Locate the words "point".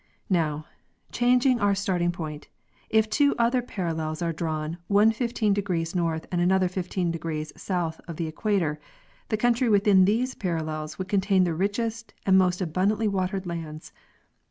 2.11-2.47